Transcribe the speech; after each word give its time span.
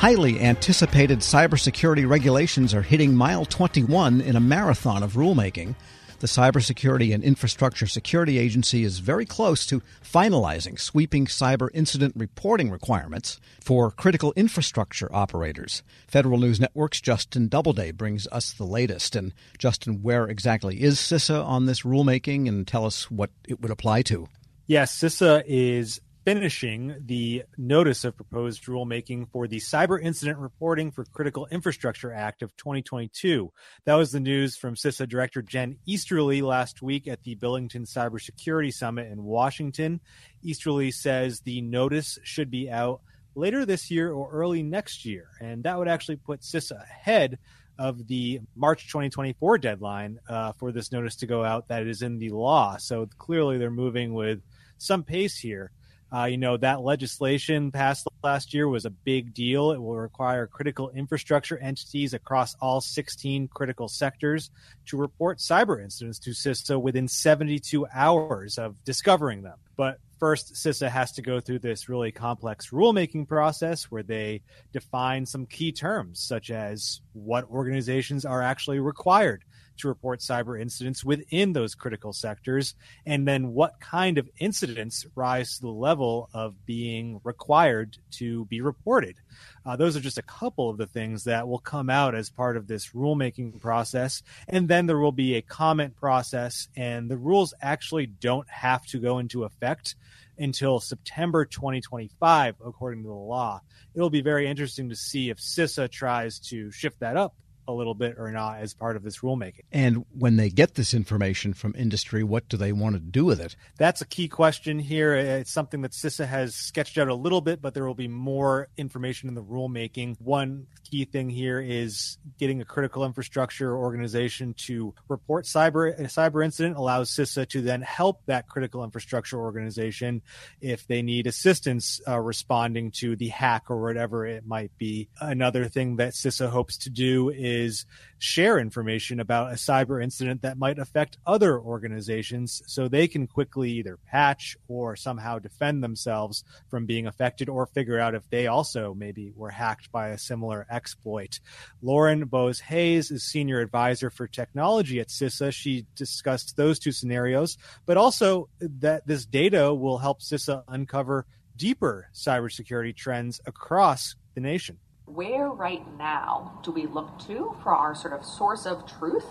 Highly 0.00 0.40
anticipated 0.40 1.18
cybersecurity 1.18 2.08
regulations 2.08 2.72
are 2.72 2.80
hitting 2.80 3.14
mile 3.14 3.44
21 3.44 4.22
in 4.22 4.34
a 4.34 4.40
marathon 4.40 5.02
of 5.02 5.12
rulemaking. 5.12 5.74
The 6.20 6.26
Cybersecurity 6.26 7.12
and 7.12 7.22
Infrastructure 7.22 7.86
Security 7.86 8.38
Agency 8.38 8.82
is 8.82 9.00
very 9.00 9.26
close 9.26 9.66
to 9.66 9.82
finalizing 10.02 10.80
sweeping 10.80 11.26
cyber 11.26 11.68
incident 11.74 12.14
reporting 12.16 12.70
requirements 12.70 13.40
for 13.60 13.90
critical 13.90 14.32
infrastructure 14.36 15.14
operators. 15.14 15.82
Federal 16.06 16.38
News 16.38 16.58
Network's 16.58 17.02
Justin 17.02 17.48
Doubleday 17.48 17.90
brings 17.90 18.26
us 18.28 18.54
the 18.54 18.64
latest. 18.64 19.14
And 19.14 19.34
Justin, 19.58 20.00
where 20.00 20.26
exactly 20.26 20.80
is 20.82 20.96
CISA 20.96 21.44
on 21.44 21.66
this 21.66 21.82
rulemaking 21.82 22.48
and 22.48 22.66
tell 22.66 22.86
us 22.86 23.10
what 23.10 23.28
it 23.46 23.60
would 23.60 23.70
apply 23.70 24.00
to? 24.04 24.28
Yes, 24.66 24.98
CISA 24.98 25.42
is 25.46 26.00
finishing 26.24 26.94
the 27.06 27.44
notice 27.56 28.04
of 28.04 28.16
proposed 28.16 28.64
rulemaking 28.64 29.30
for 29.30 29.48
the 29.48 29.58
Cyber 29.58 30.00
Incident 30.02 30.38
Reporting 30.38 30.90
for 30.90 31.04
Critical 31.04 31.46
Infrastructure 31.50 32.12
Act 32.12 32.42
of 32.42 32.54
2022. 32.56 33.50
That 33.86 33.94
was 33.94 34.12
the 34.12 34.20
news 34.20 34.56
from 34.56 34.74
CISA 34.74 35.08
Director 35.08 35.40
Jen 35.40 35.76
Easterly 35.86 36.42
last 36.42 36.82
week 36.82 37.08
at 37.08 37.22
the 37.22 37.36
Billington 37.36 37.84
Cybersecurity 37.84 38.72
Summit 38.72 39.10
in 39.10 39.24
Washington. 39.24 40.00
Easterly 40.42 40.90
says 40.90 41.40
the 41.40 41.62
notice 41.62 42.18
should 42.22 42.50
be 42.50 42.70
out 42.70 43.00
later 43.34 43.64
this 43.64 43.90
year 43.90 44.12
or 44.12 44.30
early 44.30 44.62
next 44.62 45.06
year, 45.06 45.28
and 45.40 45.64
that 45.64 45.78
would 45.78 45.88
actually 45.88 46.16
put 46.16 46.40
CISA 46.40 46.82
ahead 46.82 47.38
of 47.78 48.06
the 48.08 48.40
March 48.54 48.88
2024 48.88 49.56
deadline 49.56 50.18
uh, 50.28 50.52
for 50.58 50.70
this 50.70 50.92
notice 50.92 51.16
to 51.16 51.26
go 51.26 51.42
out 51.42 51.68
that 51.68 51.86
is 51.86 52.02
in 52.02 52.18
the 52.18 52.28
law. 52.28 52.76
So 52.76 53.08
clearly 53.16 53.56
they're 53.56 53.70
moving 53.70 54.12
with 54.12 54.42
some 54.76 55.02
pace 55.02 55.38
here. 55.38 55.70
Uh, 56.12 56.24
you 56.24 56.36
know, 56.36 56.56
that 56.56 56.80
legislation 56.80 57.70
passed 57.70 58.06
last 58.22 58.52
year 58.52 58.68
was 58.68 58.84
a 58.84 58.90
big 58.90 59.32
deal. 59.32 59.70
It 59.70 59.78
will 59.78 59.96
require 59.96 60.46
critical 60.46 60.90
infrastructure 60.90 61.56
entities 61.58 62.14
across 62.14 62.54
all 62.60 62.80
16 62.80 63.48
critical 63.48 63.88
sectors 63.88 64.50
to 64.86 64.96
report 64.96 65.38
cyber 65.38 65.82
incidents 65.82 66.18
to 66.20 66.30
CISA 66.30 66.80
within 66.80 67.06
72 67.06 67.86
hours 67.94 68.58
of 68.58 68.82
discovering 68.84 69.42
them. 69.42 69.58
But 69.76 69.98
first, 70.18 70.54
CISA 70.54 70.90
has 70.90 71.12
to 71.12 71.22
go 71.22 71.40
through 71.40 71.60
this 71.60 71.88
really 71.88 72.12
complex 72.12 72.70
rulemaking 72.70 73.28
process 73.28 73.84
where 73.84 74.02
they 74.02 74.42
define 74.72 75.26
some 75.26 75.46
key 75.46 75.72
terms, 75.72 76.20
such 76.20 76.50
as 76.50 77.00
what 77.12 77.48
organizations 77.50 78.24
are 78.24 78.42
actually 78.42 78.80
required 78.80 79.44
to 79.80 79.88
report 79.88 80.20
cyber 80.20 80.60
incidents 80.60 81.04
within 81.04 81.52
those 81.52 81.74
critical 81.74 82.12
sectors, 82.12 82.74
and 83.06 83.26
then 83.26 83.52
what 83.52 83.80
kind 83.80 84.18
of 84.18 84.28
incidents 84.38 85.06
rise 85.14 85.56
to 85.56 85.62
the 85.62 85.68
level 85.68 86.28
of 86.32 86.66
being 86.66 87.20
required 87.24 87.98
to 88.12 88.44
be 88.46 88.60
reported. 88.60 89.16
Uh, 89.64 89.76
those 89.76 89.96
are 89.96 90.00
just 90.00 90.18
a 90.18 90.22
couple 90.22 90.70
of 90.70 90.78
the 90.78 90.86
things 90.86 91.24
that 91.24 91.46
will 91.46 91.58
come 91.58 91.90
out 91.90 92.14
as 92.14 92.30
part 92.30 92.56
of 92.56 92.66
this 92.66 92.90
rulemaking 92.90 93.60
process. 93.60 94.22
And 94.48 94.68
then 94.68 94.86
there 94.86 94.98
will 94.98 95.12
be 95.12 95.36
a 95.36 95.42
comment 95.42 95.96
process, 95.96 96.68
and 96.76 97.10
the 97.10 97.18
rules 97.18 97.54
actually 97.60 98.06
don't 98.06 98.48
have 98.48 98.84
to 98.86 98.98
go 98.98 99.18
into 99.18 99.44
effect 99.44 99.96
until 100.38 100.80
September 100.80 101.44
2025, 101.44 102.56
according 102.64 103.02
to 103.02 103.08
the 103.08 103.14
law. 103.14 103.60
It'll 103.94 104.10
be 104.10 104.22
very 104.22 104.48
interesting 104.48 104.88
to 104.88 104.96
see 104.96 105.28
if 105.28 105.38
CISA 105.38 105.90
tries 105.90 106.38
to 106.48 106.70
shift 106.70 107.00
that 107.00 107.16
up 107.16 107.34
a 107.68 107.72
little 107.72 107.94
bit 107.94 108.16
or 108.18 108.30
not 108.30 108.58
as 108.58 108.74
part 108.74 108.96
of 108.96 109.02
this 109.02 109.18
rulemaking. 109.18 109.60
And 109.72 110.04
when 110.16 110.36
they 110.36 110.50
get 110.50 110.74
this 110.74 110.94
information 110.94 111.54
from 111.54 111.74
industry, 111.76 112.24
what 112.24 112.48
do 112.48 112.56
they 112.56 112.72
want 112.72 112.96
to 112.96 113.00
do 113.00 113.24
with 113.24 113.40
it? 113.40 113.56
That's 113.78 114.00
a 114.00 114.06
key 114.06 114.28
question 114.28 114.78
here. 114.78 115.14
It's 115.14 115.50
something 115.50 115.82
that 115.82 115.92
CISA 115.92 116.26
has 116.26 116.54
sketched 116.54 116.98
out 116.98 117.08
a 117.08 117.14
little 117.14 117.40
bit, 117.40 117.60
but 117.62 117.74
there 117.74 117.86
will 117.86 117.94
be 117.94 118.08
more 118.08 118.68
information 118.76 119.28
in 119.28 119.34
the 119.34 119.42
rulemaking. 119.42 120.20
One 120.20 120.66
key 120.90 121.04
thing 121.04 121.30
here 121.30 121.60
is 121.60 122.18
getting 122.38 122.60
a 122.60 122.64
critical 122.64 123.04
infrastructure 123.04 123.76
organization 123.76 124.54
to 124.54 124.94
report 125.08 125.44
cyber 125.44 125.90
a 125.98 126.04
cyber 126.04 126.44
incident 126.44 126.76
allows 126.76 127.10
CISA 127.10 127.48
to 127.48 127.62
then 127.62 127.82
help 127.82 128.24
that 128.26 128.48
critical 128.48 128.84
infrastructure 128.84 129.38
organization 129.38 130.22
if 130.60 130.86
they 130.86 131.02
need 131.02 131.26
assistance 131.26 132.00
uh, 132.08 132.18
responding 132.18 132.90
to 132.90 133.16
the 133.16 133.28
hack 133.28 133.64
or 133.70 133.80
whatever 133.80 134.26
it 134.26 134.46
might 134.46 134.76
be. 134.78 135.08
Another 135.20 135.66
thing 135.66 135.96
that 135.96 136.12
CISA 136.12 136.50
hopes 136.50 136.76
to 136.78 136.90
do 136.90 137.30
is 137.30 137.49
is 137.50 137.84
share 138.18 138.58
information 138.58 139.18
about 139.18 139.50
a 139.50 139.56
cyber 139.56 140.02
incident 140.02 140.42
that 140.42 140.58
might 140.58 140.78
affect 140.78 141.18
other 141.26 141.58
organizations 141.58 142.62
so 142.66 142.86
they 142.86 143.08
can 143.08 143.26
quickly 143.26 143.70
either 143.72 143.98
patch 144.06 144.56
or 144.68 144.94
somehow 144.94 145.38
defend 145.38 145.82
themselves 145.82 146.44
from 146.68 146.86
being 146.86 147.06
affected 147.06 147.48
or 147.48 147.66
figure 147.66 147.98
out 147.98 148.14
if 148.14 148.28
they 148.30 148.46
also 148.46 148.94
maybe 148.94 149.32
were 149.34 149.50
hacked 149.50 149.90
by 149.90 150.08
a 150.08 150.18
similar 150.18 150.66
exploit. 150.70 151.40
Lauren 151.82 152.26
Boas 152.26 152.60
Hayes 152.60 153.10
is 153.10 153.24
senior 153.24 153.60
advisor 153.60 154.10
for 154.10 154.26
technology 154.26 155.00
at 155.00 155.08
CISA. 155.08 155.52
She 155.52 155.86
discussed 155.96 156.56
those 156.56 156.78
two 156.78 156.92
scenarios, 156.92 157.58
but 157.86 157.96
also 157.96 158.48
that 158.60 159.06
this 159.06 159.26
data 159.26 159.74
will 159.74 159.98
help 159.98 160.20
CISA 160.20 160.62
uncover 160.68 161.26
deeper 161.56 162.08
cybersecurity 162.14 162.94
trends 162.94 163.40
across 163.46 164.14
the 164.34 164.40
nation 164.40 164.78
where 165.14 165.48
right 165.48 165.82
now 165.98 166.60
do 166.62 166.70
we 166.70 166.86
look 166.86 167.18
to 167.26 167.56
for 167.62 167.74
our 167.74 167.94
sort 167.94 168.12
of 168.12 168.24
source 168.24 168.66
of 168.66 168.86
truth 168.98 169.26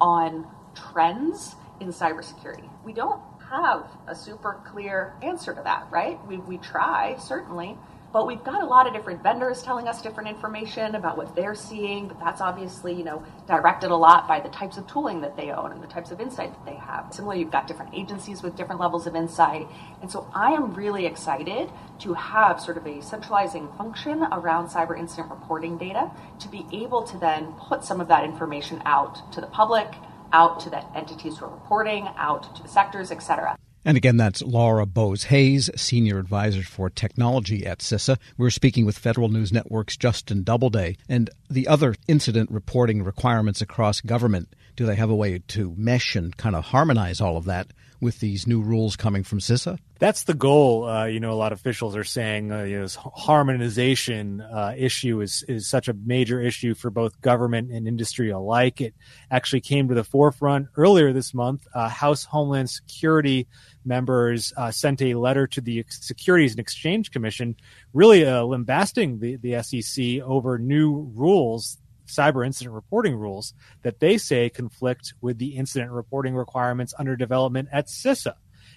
on 0.00 0.46
trends 0.74 1.54
in 1.80 1.88
cybersecurity? 1.88 2.68
We 2.84 2.92
don't 2.92 3.20
have 3.50 3.86
a 4.06 4.14
super 4.14 4.60
clear 4.66 5.14
answer 5.22 5.54
to 5.54 5.62
that, 5.62 5.86
right? 5.90 6.18
We, 6.26 6.38
we 6.38 6.58
try, 6.58 7.16
certainly, 7.18 7.76
but 8.12 8.26
we've 8.26 8.42
got 8.42 8.62
a 8.62 8.66
lot 8.66 8.86
of 8.86 8.94
different 8.94 9.22
vendors 9.22 9.62
telling 9.62 9.86
us 9.86 10.00
different 10.00 10.28
information 10.28 10.94
about 10.94 11.16
what 11.18 11.36
they're 11.36 11.54
seeing, 11.54 12.08
but 12.08 12.18
that's 12.18 12.40
obviously, 12.40 12.94
you 12.94 13.04
know, 13.04 13.22
directed 13.46 13.90
a 13.90 13.96
lot 13.96 14.26
by 14.26 14.40
the 14.40 14.48
types 14.48 14.78
of 14.78 14.86
tooling 14.86 15.20
that 15.20 15.36
they 15.36 15.50
own 15.50 15.72
and 15.72 15.82
the 15.82 15.86
types 15.86 16.10
of 16.10 16.20
insight 16.20 16.52
that 16.52 16.64
they 16.64 16.76
have. 16.76 17.12
Similarly, 17.12 17.40
you've 17.40 17.50
got 17.50 17.66
different 17.66 17.94
agencies 17.94 18.42
with 18.42 18.56
different 18.56 18.80
levels 18.80 19.06
of 19.06 19.14
insight. 19.14 19.68
And 20.00 20.10
so 20.10 20.30
I 20.34 20.52
am 20.52 20.74
really 20.74 21.04
excited 21.04 21.70
to 22.00 22.14
have 22.14 22.60
sort 22.60 22.78
of 22.78 22.86
a 22.86 23.02
centralizing 23.02 23.68
function 23.76 24.22
around 24.32 24.68
cyber 24.68 24.98
incident 24.98 25.30
reporting 25.30 25.76
data 25.76 26.10
to 26.40 26.48
be 26.48 26.66
able 26.72 27.02
to 27.02 27.18
then 27.18 27.52
put 27.58 27.84
some 27.84 28.00
of 28.00 28.08
that 28.08 28.24
information 28.24 28.80
out 28.86 29.32
to 29.32 29.40
the 29.40 29.46
public, 29.48 29.92
out 30.32 30.60
to 30.60 30.70
the 30.70 30.82
entities 30.96 31.38
who 31.38 31.44
are 31.44 31.52
reporting, 31.52 32.08
out 32.16 32.54
to 32.56 32.62
the 32.62 32.68
sectors, 32.68 33.10
et 33.10 33.18
cetera. 33.18 33.56
And 33.84 33.96
again, 33.96 34.16
that's 34.16 34.42
Laura 34.42 34.86
Boas 34.86 35.24
Hayes, 35.24 35.70
Senior 35.76 36.18
Advisor 36.18 36.62
for 36.62 36.90
Technology 36.90 37.64
at 37.64 37.78
CISA. 37.78 38.18
We're 38.36 38.50
speaking 38.50 38.84
with 38.84 38.98
Federal 38.98 39.28
News 39.28 39.52
Network's 39.52 39.96
Justin 39.96 40.42
Doubleday. 40.42 40.96
And 41.08 41.30
the 41.48 41.68
other 41.68 41.94
incident 42.06 42.50
reporting 42.50 43.02
requirements 43.02 43.60
across 43.60 44.00
government, 44.00 44.54
do 44.76 44.84
they 44.84 44.96
have 44.96 45.10
a 45.10 45.16
way 45.16 45.38
to 45.48 45.74
mesh 45.76 46.16
and 46.16 46.36
kind 46.36 46.56
of 46.56 46.66
harmonize 46.66 47.20
all 47.20 47.36
of 47.36 47.44
that 47.46 47.68
with 48.00 48.20
these 48.20 48.46
new 48.46 48.60
rules 48.60 48.96
coming 48.96 49.24
from 49.24 49.40
CISA? 49.40 49.78
That's 49.98 50.24
the 50.24 50.34
goal. 50.34 50.84
Uh, 50.84 51.06
you 51.06 51.18
know, 51.18 51.32
a 51.32 51.34
lot 51.34 51.52
of 51.52 51.58
officials 51.58 51.96
are 51.96 52.04
saying 52.04 52.52
uh, 52.52 52.62
you 52.62 52.76
know, 52.76 52.82
this 52.82 52.94
harmonization 52.94 54.40
uh, 54.40 54.74
issue 54.76 55.20
is 55.20 55.44
is 55.48 55.68
such 55.68 55.88
a 55.88 55.92
major 55.92 56.40
issue 56.40 56.74
for 56.74 56.90
both 56.90 57.20
government 57.20 57.72
and 57.72 57.88
industry 57.88 58.30
alike. 58.30 58.80
It 58.80 58.94
actually 59.30 59.60
came 59.60 59.88
to 59.88 59.94
the 59.94 60.04
forefront 60.04 60.68
earlier 60.76 61.12
this 61.12 61.34
month. 61.34 61.66
Uh, 61.74 61.88
House 61.88 62.24
Homeland 62.24 62.70
Security 62.70 63.48
members 63.84 64.52
uh, 64.56 64.70
sent 64.70 65.02
a 65.02 65.14
letter 65.14 65.46
to 65.48 65.60
the 65.60 65.84
Securities 65.88 66.52
and 66.52 66.60
Exchange 66.60 67.10
Commission, 67.10 67.56
really 67.92 68.24
uh, 68.24 68.42
lambasting 68.42 69.18
the, 69.18 69.36
the 69.36 69.60
SEC 69.62 70.20
over 70.22 70.58
new 70.58 71.10
rules 71.14 71.78
cyber 72.08 72.44
incident 72.44 72.74
reporting 72.74 73.16
rules 73.16 73.54
that 73.82 74.00
they 74.00 74.18
say 74.18 74.50
conflict 74.50 75.14
with 75.20 75.38
the 75.38 75.56
incident 75.56 75.92
reporting 75.92 76.34
requirements 76.34 76.94
under 76.98 77.16
development 77.16 77.68
at 77.72 77.86
CISA. 77.86 78.34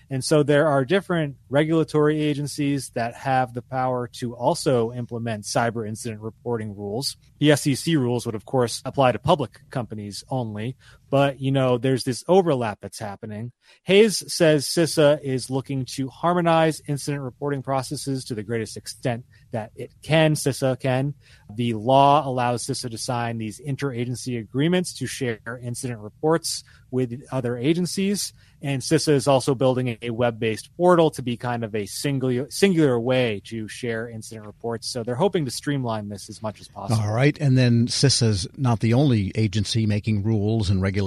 And 0.09 0.23
so 0.23 0.43
there 0.43 0.67
are 0.67 0.83
different 0.83 1.37
regulatory 1.49 2.21
agencies 2.21 2.89
that 2.95 3.15
have 3.15 3.53
the 3.53 3.61
power 3.61 4.07
to 4.15 4.35
also 4.35 4.91
implement 4.91 5.45
cyber 5.45 5.87
incident 5.87 6.21
reporting 6.21 6.75
rules. 6.75 7.15
The 7.39 7.55
SEC 7.55 7.95
rules 7.95 8.25
would, 8.25 8.35
of 8.35 8.45
course, 8.45 8.81
apply 8.83 9.13
to 9.13 9.19
public 9.19 9.61
companies 9.69 10.25
only, 10.29 10.75
but 11.11 11.41
you 11.41 11.51
know, 11.51 11.77
there's 11.77 12.05
this 12.05 12.23
overlap 12.29 12.79
that's 12.81 12.97
happening. 12.97 13.51
Hayes 13.83 14.23
says 14.33 14.65
CISA 14.65 15.21
is 15.21 15.49
looking 15.49 15.85
to 15.97 16.07
harmonize 16.07 16.81
incident 16.87 17.21
reporting 17.21 17.61
processes 17.61 18.23
to 18.25 18.33
the 18.33 18.43
greatest 18.43 18.77
extent 18.77 19.25
that 19.51 19.71
it 19.75 19.91
can. 20.01 20.35
CISA 20.35 20.79
can. 20.79 21.13
The 21.53 21.73
law 21.73 22.25
allows 22.25 22.65
CISA 22.65 22.91
to 22.91 22.97
sign 22.97 23.37
these 23.37 23.59
interagency 23.59 24.39
agreements 24.39 24.93
to 24.99 25.05
share 25.05 25.59
incident 25.61 25.99
reports 25.99 26.63
with 26.91 27.21
other 27.31 27.57
agencies. 27.57 28.33
And 28.61 28.81
CISA 28.81 29.13
is 29.13 29.27
also 29.27 29.55
building 29.55 29.97
a 30.01 30.11
web-based 30.11 30.69
portal 30.77 31.09
to 31.11 31.21
be 31.21 31.35
kind 31.35 31.63
of 31.63 31.73
a 31.73 31.87
singular 31.87 32.47
singular 32.51 32.99
way 32.99 33.41
to 33.45 33.67
share 33.67 34.07
incident 34.07 34.45
reports. 34.45 34.87
So 34.87 35.03
they're 35.03 35.15
hoping 35.15 35.45
to 35.45 35.51
streamline 35.51 36.09
this 36.09 36.29
as 36.29 36.41
much 36.41 36.61
as 36.61 36.67
possible. 36.67 37.01
All 37.01 37.13
right, 37.13 37.37
and 37.41 37.57
then 37.57 37.87
CISA's 37.87 38.47
not 38.55 38.79
the 38.79 38.93
only 38.93 39.31
agency 39.35 39.85
making 39.85 40.23
rules 40.23 40.69
and 40.69 40.81
regulations 40.81 41.00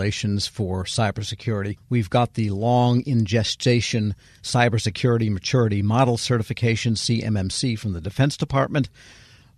for 0.47 0.85
cybersecurity. 0.85 1.79
We've 1.89 2.11
got 2.11 2.35
the 2.35 2.51
long 2.51 3.01
in 3.03 3.25
gestation 3.25 4.15
cybersecurity 4.43 5.31
maturity 5.31 5.83
model 5.83 6.17
certification 6.17 6.95
(CMMC) 6.95 7.79
from 7.79 7.93
the 7.93 8.01
Defense 8.01 8.37
Department 8.37 8.89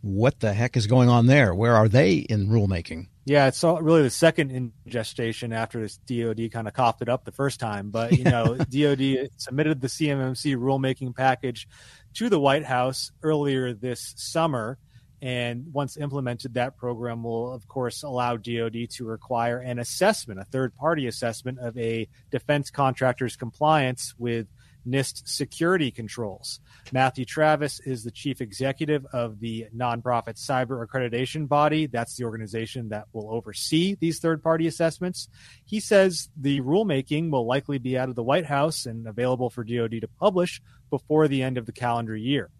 What 0.03 0.41
the 0.41 0.53
heck 0.53 0.77
is 0.77 0.87
going 0.87 1.09
on 1.09 1.27
there? 1.27 1.55
Where 1.55 1.75
are 1.75 1.89
they 1.89 2.17
in 2.17 2.49
rulemaking? 2.49 3.09
Yeah, 3.25 3.49
it's 3.49 3.65
really 3.65 4.03
the 4.03 4.11
second 4.11 4.53
in 4.53 4.73
gestation 4.87 5.53
after 5.53 5.81
this 5.81 5.97
DoD 5.97 6.53
kind 6.53 6.69
of 6.69 6.75
coughed 6.75 7.03
it 7.03 7.09
up 7.09 7.25
the 7.25 7.33
first 7.33 7.59
time. 7.59 7.91
But 7.91 8.13
you 8.13 8.23
know, 8.23 8.55
DoD 8.71 9.31
submitted 9.37 9.81
the 9.81 9.89
CMMC 9.89 10.57
rulemaking 10.57 11.17
package 11.17 11.67
to 12.15 12.29
the 12.29 12.39
White 12.39 12.65
House 12.65 13.11
earlier 13.23 13.75
this 13.75 14.15
summer, 14.17 14.79
and 15.23 15.73
once 15.73 15.97
implemented, 15.97 16.55
that 16.55 16.77
program 16.77 17.23
will, 17.23 17.53
of 17.53 17.67
course, 17.69 18.03
allow 18.03 18.37
DoD 18.37 18.89
to 18.91 19.05
require 19.05 19.59
an 19.59 19.79
assessment, 19.79 20.41
a 20.41 20.45
third-party 20.45 21.07
assessment 21.07 21.59
of 21.59 21.77
a 21.79 22.09
defense 22.31 22.71
contractor's 22.71 23.37
compliance 23.37 24.15
with 24.19 24.47
NIST 24.87 25.27
security 25.27 25.91
controls. 25.91 26.61
Matthew 26.93 27.25
Travis 27.25 27.81
is 27.81 28.05
the 28.05 28.11
chief 28.13 28.41
executive 28.41 29.05
of 29.13 29.41
the 29.41 29.67
nonprofit 29.77 30.37
cyber 30.37 30.87
accreditation 30.87 31.49
body. 31.49 31.87
That's 31.87 32.15
the 32.17 32.25
organization 32.25 32.91
that 32.91 33.07
will 33.13 33.33
oversee 33.35 33.97
these 33.99 34.21
third 34.21 34.43
party 34.43 34.69
assessments. 34.69 35.29
He 35.65 35.81
says 35.81 36.29
the 36.37 36.61
rulemaking 36.61 37.31
will 37.31 37.47
likely 37.47 37.79
be 37.79 37.99
out 37.99 38.09
of 38.09 38.15
the 38.15 38.23
White 38.23 38.47
House 38.47 38.87
and 38.87 39.09
available 39.09 39.51
for 39.51 39.65
DoD 39.65 40.03
to 40.03 40.09
publish 40.21 40.63
before 40.89 41.27
the 41.27 41.43
end 41.43 41.59
of 41.59 41.67
the 41.67 41.73
calendar 41.73 42.17
year. 42.17 42.51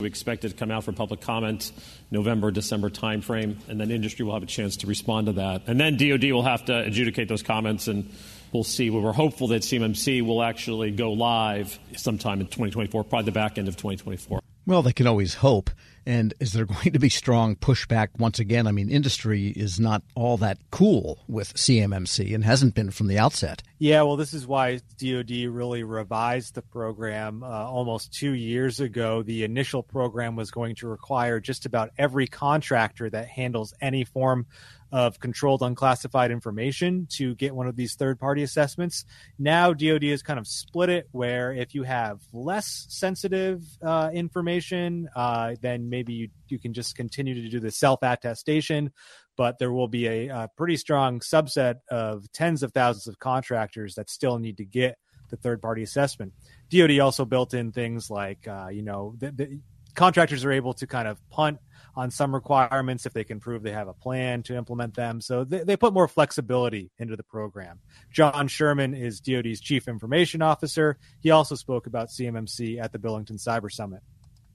We 0.00 0.06
expect 0.06 0.44
it 0.44 0.48
to 0.50 0.54
come 0.54 0.70
out 0.70 0.84
for 0.84 0.92
public 0.92 1.20
comment 1.20 1.72
November, 2.10 2.50
December 2.50 2.90
timeframe, 2.90 3.56
and 3.68 3.80
then 3.80 3.90
industry 3.90 4.24
will 4.24 4.32
have 4.32 4.42
a 4.42 4.46
chance 4.46 4.78
to 4.78 4.86
respond 4.86 5.26
to 5.26 5.32
that. 5.34 5.62
And 5.66 5.78
then 5.78 5.96
DoD 5.96 6.32
will 6.32 6.42
have 6.42 6.64
to 6.66 6.78
adjudicate 6.80 7.28
those 7.28 7.42
comments 7.42 7.86
and 7.86 8.10
we'll 8.52 8.64
see. 8.64 8.90
We're 8.90 9.12
hopeful 9.12 9.48
that 9.48 9.62
CMMC 9.62 10.24
will 10.24 10.42
actually 10.42 10.90
go 10.90 11.12
live 11.12 11.78
sometime 11.96 12.40
in 12.40 12.46
2024, 12.46 13.04
probably 13.04 13.26
the 13.26 13.32
back 13.32 13.58
end 13.58 13.68
of 13.68 13.76
2024. 13.76 14.40
Well, 14.66 14.82
they 14.82 14.92
can 14.92 15.06
always 15.06 15.34
hope. 15.34 15.70
And 16.06 16.34
is 16.40 16.52
there 16.52 16.64
going 16.66 16.92
to 16.92 16.98
be 16.98 17.08
strong 17.08 17.56
pushback 17.56 18.08
once 18.18 18.38
again? 18.38 18.66
I 18.66 18.72
mean, 18.72 18.90
industry 18.90 19.48
is 19.48 19.78
not 19.78 20.02
all 20.14 20.36
that 20.38 20.58
cool 20.70 21.18
with 21.28 21.54
CMMC 21.54 22.34
and 22.34 22.44
hasn't 22.44 22.74
been 22.74 22.90
from 22.90 23.06
the 23.06 23.18
outset. 23.18 23.62
Yeah, 23.78 24.02
well, 24.02 24.16
this 24.16 24.34
is 24.34 24.46
why 24.46 24.80
DoD 24.98 25.30
really 25.48 25.84
revised 25.84 26.54
the 26.54 26.62
program 26.62 27.42
uh, 27.42 27.46
almost 27.46 28.12
two 28.12 28.32
years 28.32 28.80
ago. 28.80 29.22
The 29.22 29.44
initial 29.44 29.82
program 29.82 30.36
was 30.36 30.50
going 30.50 30.74
to 30.76 30.88
require 30.88 31.40
just 31.40 31.66
about 31.66 31.90
every 31.96 32.26
contractor 32.26 33.08
that 33.10 33.28
handles 33.28 33.72
any 33.80 34.04
form 34.04 34.46
of 34.92 35.20
controlled 35.20 35.62
unclassified 35.62 36.30
information 36.30 37.06
to 37.10 37.34
get 37.36 37.54
one 37.54 37.66
of 37.66 37.76
these 37.76 37.94
third 37.94 38.18
party 38.18 38.42
assessments. 38.42 39.04
Now, 39.38 39.72
DoD 39.72 40.04
has 40.04 40.22
kind 40.22 40.38
of 40.38 40.46
split 40.46 40.90
it 40.90 41.08
where 41.12 41.52
if 41.52 41.74
you 41.74 41.84
have 41.84 42.20
less 42.32 42.86
sensitive 42.88 43.62
uh, 43.82 44.10
information, 44.12 45.08
uh, 45.14 45.54
then 45.60 45.88
maybe 45.90 46.14
you, 46.14 46.28
you 46.48 46.58
can 46.58 46.72
just 46.72 46.96
continue 46.96 47.34
to 47.34 47.48
do 47.48 47.60
the 47.60 47.70
self 47.70 48.00
attestation. 48.02 48.92
But 49.36 49.58
there 49.58 49.72
will 49.72 49.88
be 49.88 50.06
a, 50.06 50.28
a 50.28 50.50
pretty 50.56 50.76
strong 50.76 51.20
subset 51.20 51.76
of 51.90 52.30
tens 52.32 52.62
of 52.62 52.72
thousands 52.72 53.06
of 53.08 53.18
contractors 53.18 53.94
that 53.94 54.10
still 54.10 54.38
need 54.38 54.58
to 54.58 54.64
get 54.64 54.96
the 55.30 55.36
third 55.36 55.62
party 55.62 55.82
assessment. 55.82 56.32
DoD 56.70 56.98
also 57.00 57.24
built 57.24 57.54
in 57.54 57.72
things 57.72 58.10
like, 58.10 58.46
uh, 58.46 58.68
you 58.68 58.82
know, 58.82 59.14
the, 59.18 59.30
the 59.32 59.60
contractors 59.94 60.44
are 60.44 60.52
able 60.52 60.74
to 60.74 60.86
kind 60.86 61.08
of 61.08 61.18
punt 61.30 61.58
on 61.96 62.10
some 62.10 62.34
requirements 62.34 63.06
if 63.06 63.12
they 63.12 63.24
can 63.24 63.40
prove 63.40 63.62
they 63.62 63.72
have 63.72 63.88
a 63.88 63.94
plan 63.94 64.42
to 64.44 64.56
implement 64.56 64.94
them. 64.94 65.20
So 65.20 65.44
they, 65.44 65.64
they 65.64 65.76
put 65.76 65.92
more 65.92 66.08
flexibility 66.08 66.90
into 66.98 67.16
the 67.16 67.22
program. 67.22 67.80
John 68.12 68.48
Sherman 68.48 68.94
is 68.94 69.20
DoD's 69.20 69.60
chief 69.60 69.88
information 69.88 70.42
officer. 70.42 70.98
He 71.20 71.30
also 71.30 71.54
spoke 71.54 71.86
about 71.86 72.08
CMMC 72.08 72.80
at 72.82 72.92
the 72.92 72.98
Billington 72.98 73.36
Cyber 73.36 73.70
Summit. 73.70 74.02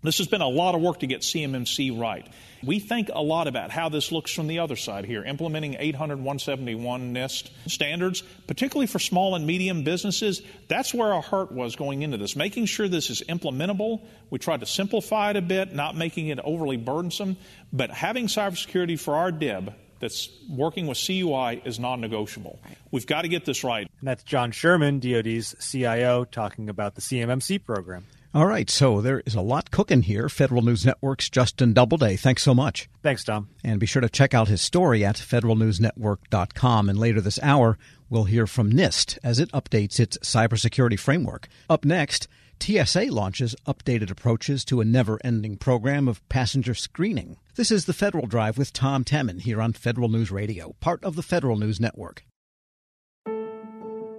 This 0.05 0.19
has 0.19 0.27
been 0.27 0.41
a 0.41 0.47
lot 0.47 0.75
of 0.75 0.81
work 0.81 0.99
to 0.99 1.07
get 1.07 1.21
CMMC 1.21 1.99
right. 1.99 2.27
We 2.63 2.79
think 2.79 3.09
a 3.13 3.21
lot 3.21 3.47
about 3.47 3.71
how 3.71 3.89
this 3.89 4.11
looks 4.11 4.31
from 4.31 4.47
the 4.47 4.59
other 4.59 4.75
side 4.75 5.05
here, 5.05 5.23
implementing 5.23 5.75
800 5.77 6.17
171 6.17 7.13
NIST 7.13 7.49
standards, 7.67 8.23
particularly 8.47 8.87
for 8.87 8.99
small 8.99 9.35
and 9.35 9.45
medium 9.45 9.83
businesses. 9.83 10.41
That's 10.67 10.93
where 10.93 11.13
our 11.13 11.21
heart 11.21 11.51
was 11.51 11.75
going 11.75 12.01
into 12.01 12.17
this, 12.17 12.35
making 12.35 12.65
sure 12.65 12.87
this 12.87 13.09
is 13.09 13.21
implementable. 13.27 14.01
We 14.29 14.39
tried 14.39 14.61
to 14.61 14.65
simplify 14.65 15.31
it 15.31 15.35
a 15.35 15.41
bit, 15.41 15.73
not 15.73 15.95
making 15.95 16.29
it 16.29 16.39
overly 16.43 16.77
burdensome, 16.77 17.37
but 17.71 17.91
having 17.91 18.27
cybersecurity 18.27 18.99
for 18.99 19.15
our 19.15 19.31
DIB 19.31 19.73
that's 19.99 20.29
working 20.49 20.87
with 20.87 20.97
CUI 20.97 21.61
is 21.65 21.79
non 21.79 22.01
negotiable. 22.01 22.59
We've 22.91 23.07
got 23.07 23.23
to 23.23 23.27
get 23.27 23.45
this 23.45 23.63
right. 23.63 23.89
And 23.99 24.07
that's 24.07 24.23
John 24.23 24.51
Sherman, 24.51 24.99
DoD's 24.99 25.55
CIO, 25.59 26.25
talking 26.25 26.69
about 26.69 26.95
the 26.95 27.01
CMMC 27.01 27.63
program. 27.63 28.05
All 28.35 28.47
right, 28.47 28.69
so 28.69 28.99
there 28.99 29.21
is 29.25 29.33
a 29.33 29.39
lot 29.39 29.71
cooking 29.71 30.01
here. 30.01 30.27
Federal 30.27 30.61
News 30.61 30.85
Network's 30.85 31.29
Justin 31.29 31.71
Doubleday. 31.71 32.17
Thanks 32.17 32.43
so 32.43 32.53
much. 32.53 32.89
Thanks, 33.01 33.23
Tom. 33.23 33.47
And 33.63 33.79
be 33.79 33.85
sure 33.85 34.01
to 34.01 34.09
check 34.09 34.33
out 34.33 34.49
his 34.49 34.61
story 34.61 35.05
at 35.05 35.15
federalnewsnetwork.com. 35.15 36.89
And 36.89 36.99
later 36.99 37.21
this 37.21 37.39
hour, 37.41 37.77
we'll 38.09 38.25
hear 38.25 38.45
from 38.45 38.73
NIST 38.73 39.17
as 39.23 39.39
it 39.39 39.49
updates 39.53 40.01
its 40.01 40.17
cybersecurity 40.17 40.99
framework. 40.99 41.47
Up 41.69 41.85
next, 41.85 42.27
TSA 42.59 43.05
launches 43.05 43.55
updated 43.65 44.11
approaches 44.11 44.65
to 44.65 44.81
a 44.81 44.85
never 44.85 45.17
ending 45.23 45.55
program 45.55 46.09
of 46.09 46.27
passenger 46.27 46.73
screening. 46.73 47.37
This 47.55 47.71
is 47.71 47.85
the 47.85 47.93
Federal 47.93 48.27
Drive 48.27 48.57
with 48.57 48.73
Tom 48.73 49.05
Temin 49.05 49.43
here 49.43 49.61
on 49.61 49.71
Federal 49.71 50.09
News 50.09 50.29
Radio, 50.29 50.75
part 50.81 51.01
of 51.05 51.15
the 51.15 51.23
Federal 51.23 51.55
News 51.55 51.79
Network. 51.79 52.25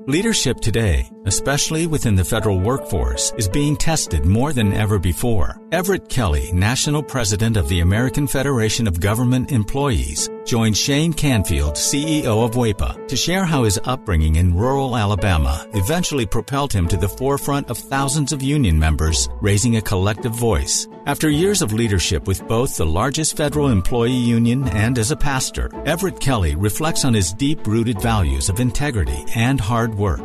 Leadership 0.08 0.61
today, 0.61 1.11
especially 1.25 1.88
within 1.88 2.14
the 2.14 2.25
federal 2.25 2.61
workforce, 2.61 3.32
is 3.38 3.49
being 3.49 3.76
tested 3.76 4.25
more 4.25 4.53
than 4.53 4.73
ever 4.73 5.00
before. 5.00 5.61
Everett 5.73 6.08
Kelly, 6.08 6.53
National 6.53 7.03
President 7.03 7.56
of 7.56 7.69
the 7.69 7.81
American 7.81 8.29
Federation 8.29 8.87
of 8.87 9.00
Government 9.00 9.50
Employees, 9.50 10.31
joined 10.46 10.76
Shane 10.76 11.12
Canfield, 11.12 11.75
CEO 11.75 12.44
of 12.44 12.52
WEPA, 12.52 13.08
to 13.08 13.16
share 13.16 13.44
how 13.44 13.64
his 13.64 13.81
upbringing 13.84 14.37
in 14.37 14.56
rural 14.56 14.96
Alabama 14.96 15.69
eventually 15.75 16.25
propelled 16.25 16.72
him 16.72 16.87
to 16.88 16.96
the 16.96 17.08
forefront 17.08 17.69
of 17.69 17.76
thousands 17.76 18.32
of 18.32 18.43
union 18.43 18.78
members, 18.78 19.28
raising 19.40 19.76
a 19.76 19.82
collective 19.82 20.32
voice. 20.32 20.87
After 21.06 21.28
years 21.28 21.62
of 21.62 21.72
leadership 21.72 22.28
with 22.28 22.46
both 22.46 22.76
the 22.76 22.87
largest 22.87 23.37
federal 23.37 23.69
employee 23.69 24.12
union 24.12 24.69
and 24.69 24.98
as 24.98 25.10
a 25.10 25.16
pastor, 25.16 25.69
Everett 25.84 26.20
Kelly 26.20 26.54
reflects 26.54 27.04
on 27.04 27.12
his 27.12 27.32
deep 27.32 27.66
rooted 27.66 28.00
values 28.00 28.49
of 28.49 28.60
integrity 28.60 29.25
and 29.34 29.60
hard 29.60 29.94
work. 29.96 30.22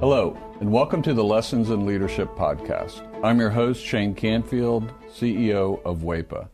Hello, 0.00 0.36
and 0.60 0.72
welcome 0.72 1.02
to 1.02 1.14
the 1.14 1.24
Lessons 1.24 1.70
in 1.70 1.86
Leadership 1.86 2.34
podcast. 2.36 3.02
I'm 3.22 3.38
your 3.38 3.50
host, 3.50 3.82
Shane 3.82 4.14
Canfield, 4.14 4.92
CEO 5.08 5.80
of 5.84 5.98
WEPA. 5.98 6.48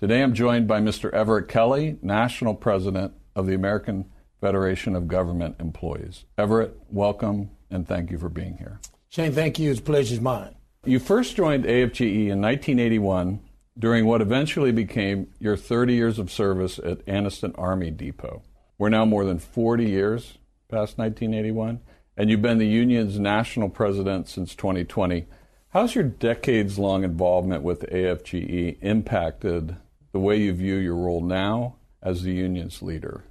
Today 0.00 0.22
I'm 0.22 0.32
joined 0.32 0.66
by 0.66 0.80
Mr. 0.80 1.12
Everett 1.12 1.46
Kelly, 1.46 1.98
National 2.00 2.54
President 2.54 3.12
of 3.36 3.46
the 3.46 3.54
American 3.54 4.06
Federation 4.40 4.96
of 4.96 5.08
Government 5.08 5.56
Employees. 5.60 6.24
Everett, 6.38 6.74
welcome 6.88 7.50
and 7.70 7.86
thank 7.86 8.10
you 8.10 8.16
for 8.16 8.30
being 8.30 8.56
here. 8.56 8.80
Shane, 9.10 9.32
thank 9.32 9.58
you. 9.58 9.70
It's 9.70 9.78
a 9.78 9.82
pleasure's 9.82 10.18
mine. 10.18 10.54
You 10.86 11.00
first 11.00 11.36
joined 11.36 11.66
AFGE 11.66 12.30
in 12.30 12.40
1981 12.40 13.40
during 13.78 14.06
what 14.06 14.22
eventually 14.22 14.72
became 14.72 15.34
your 15.38 15.54
30 15.54 15.92
years 15.92 16.18
of 16.18 16.30
service 16.30 16.78
at 16.78 17.04
Anniston 17.04 17.54
Army 17.58 17.90
Depot. 17.90 18.42
We're 18.78 18.88
now 18.88 19.04
more 19.04 19.26
than 19.26 19.38
40 19.38 19.84
years 19.84 20.38
past 20.70 20.96
1981, 20.96 21.78
and 22.16 22.30
you've 22.30 22.40
been 22.40 22.56
the 22.56 22.66
union's 22.66 23.18
national 23.18 23.68
president 23.68 24.28
since 24.28 24.54
2020. 24.54 25.26
How's 25.74 25.94
your 25.94 26.04
decades 26.04 26.78
long 26.78 27.04
involvement 27.04 27.62
with 27.62 27.82
AFGE 27.92 28.78
impacted 28.80 29.76
the 30.12 30.18
way 30.18 30.38
you 30.38 30.52
view 30.52 30.76
your 30.76 30.96
role 30.96 31.20
now 31.20 31.76
as 32.02 32.22
the 32.22 32.32
union's 32.32 32.82
leader? 32.82 33.24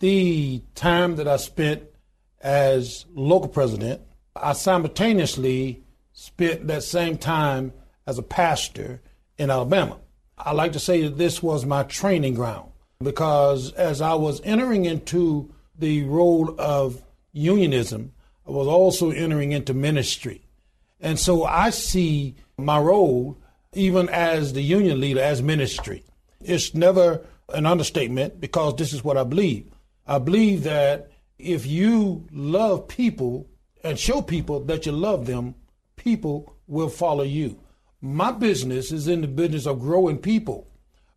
The 0.00 0.62
time 0.74 1.16
that 1.16 1.28
I 1.28 1.36
spent 1.36 1.82
as 2.40 3.04
local 3.14 3.48
president, 3.48 4.00
I 4.34 4.54
simultaneously 4.54 5.84
spent 6.12 6.66
that 6.66 6.82
same 6.82 7.18
time 7.18 7.72
as 8.06 8.18
a 8.18 8.22
pastor 8.22 9.00
in 9.38 9.50
Alabama. 9.50 9.98
I 10.38 10.52
like 10.52 10.72
to 10.72 10.80
say 10.80 11.02
that 11.02 11.18
this 11.18 11.42
was 11.42 11.66
my 11.66 11.82
training 11.82 12.34
ground 12.34 12.70
because 13.02 13.72
as 13.72 14.00
I 14.00 14.14
was 14.14 14.40
entering 14.42 14.84
into 14.84 15.52
the 15.78 16.04
role 16.04 16.54
of 16.58 17.02
unionism, 17.32 18.12
I 18.46 18.50
was 18.50 18.66
also 18.66 19.10
entering 19.10 19.52
into 19.52 19.74
ministry. 19.74 20.42
And 21.00 21.18
so 21.18 21.44
I 21.44 21.70
see 21.70 22.36
my 22.58 22.78
role, 22.78 23.38
even 23.74 24.08
as 24.08 24.52
the 24.52 24.62
union 24.62 25.00
leader, 25.00 25.20
as 25.20 25.42
ministry. 25.42 26.04
It's 26.40 26.74
never 26.74 27.24
an 27.52 27.66
understatement 27.66 28.40
because 28.40 28.76
this 28.76 28.92
is 28.92 29.04
what 29.04 29.16
I 29.16 29.24
believe. 29.24 29.70
I 30.06 30.18
believe 30.18 30.64
that 30.64 31.10
if 31.38 31.66
you 31.66 32.26
love 32.32 32.88
people 32.88 33.48
and 33.84 33.98
show 33.98 34.22
people 34.22 34.60
that 34.64 34.86
you 34.86 34.92
love 34.92 35.26
them, 35.26 35.54
people 35.96 36.56
will 36.66 36.88
follow 36.88 37.24
you. 37.24 37.60
My 38.00 38.32
business 38.32 38.92
is 38.92 39.08
in 39.08 39.20
the 39.20 39.28
business 39.28 39.66
of 39.66 39.80
growing 39.80 40.18
people. 40.18 40.66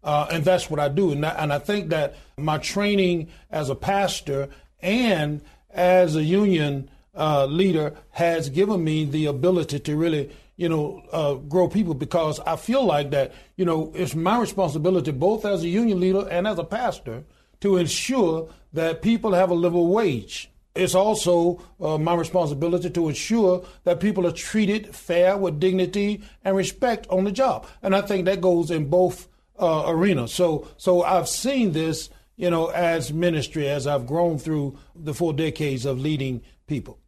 Uh, 0.04 0.28
and 0.32 0.44
that's 0.44 0.70
what 0.70 0.80
I 0.80 0.90
do. 0.90 1.12
And, 1.12 1.24
that, 1.24 1.38
and 1.40 1.54
I 1.54 1.60
think 1.60 1.90
that 1.90 2.16
my 2.38 2.58
training 2.58 3.30
as 3.50 3.70
a 3.70 3.76
pastor 3.76 4.50
and 4.82 5.42
as 5.70 6.16
a 6.16 6.24
union 6.24 6.90
uh, 7.16 7.46
leader 7.46 7.96
has 8.12 8.50
given 8.50 8.84
me 8.84 9.06
the 9.06 9.28
ability 9.28 9.80
to 9.80 9.96
really 9.96 10.30
you 10.56 10.70
know, 10.70 11.02
uh, 11.12 11.34
grow 11.36 11.68
people 11.68 11.94
because 11.94 12.40
I 12.42 12.56
feel 12.56 12.86
like 12.86 13.12
that, 13.12 13.34
you 13.56 13.66
know, 13.66 13.92
it's 13.96 14.16
my 14.16 14.40
responsibility 14.40 15.12
both 15.12 15.46
as 15.46 15.64
a 15.64 15.68
union 15.68 16.00
leader 16.00 16.28
and 16.30 16.48
as 16.48 16.60
a 16.60 16.64
pastor 16.64 17.24
to 17.62 17.78
ensure 17.78 18.50
that 18.74 19.02
people 19.02 19.34
have 19.34 19.50
a 19.50 19.56
livable 19.56 19.88
wage. 19.88 20.52
It's 20.76 20.96
also 20.96 21.62
uh, 21.80 21.98
my 21.98 22.16
responsibility 22.16 22.90
to 22.90 23.10
ensure 23.10 23.64
that 23.84 24.00
people 24.00 24.26
are 24.26 24.32
treated 24.32 24.96
fair 24.96 25.38
with 25.38 25.60
dignity 25.60 26.24
and 26.44 26.56
respect 26.56 27.08
on 27.10 27.24
the 27.24 27.32
job. 27.32 27.68
And 27.82 27.96
I 27.96 28.02
think 28.02 28.26
that 28.26 28.42
goes 28.42 28.72
in 28.72 28.90
both 28.90 29.28
uh, 29.60 29.84
arenas. 29.88 30.34
So, 30.34 30.68
so 30.78 31.04
I've 31.04 31.30
seen 31.30 31.74
this, 31.74 32.10
you 32.36 32.50
know, 32.50 32.68
as 32.68 33.14
ministry 33.14 33.70
as 33.70 33.86
I've 33.86 34.08
grown 34.08 34.40
through 34.40 34.78
the 34.96 35.14
four 35.14 35.34
decades 35.34 35.86
of 35.86 36.00
leading 36.00 36.42
people. 36.66 37.00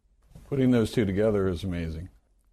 Putting 0.48 0.70
those 0.70 0.92
two 0.92 1.04
together 1.04 1.48
is 1.48 1.64
amazing. 1.64 2.08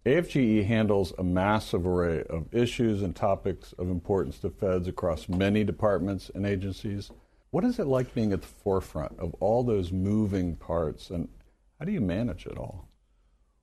AFGE 0.06 0.66
handles 0.66 1.14
a 1.18 1.24
massive 1.24 1.88
array 1.88 2.24
of 2.30 2.54
issues 2.54 3.02
and 3.02 3.16
topics 3.16 3.74
of 3.74 3.90
importance 3.90 4.38
to 4.40 4.50
feds 4.50 4.88
across 4.88 5.30
many 5.30 5.64
departments 5.64 6.30
and 6.36 6.46
agencies. 6.46 7.10
What 7.52 7.64
is 7.64 7.80
it 7.80 7.88
like 7.88 8.14
being 8.14 8.34
at 8.34 8.42
the 8.42 8.48
forefront 8.48 9.18
of 9.18 9.34
all 9.40 9.64
those 9.64 9.94
moving 9.94 10.58
parts, 10.58 11.10
and 11.10 11.30
how 11.80 11.86
do 11.86 11.94
you 11.94 12.02
manage 12.02 12.46
it 12.46 12.58
all? 12.58 12.90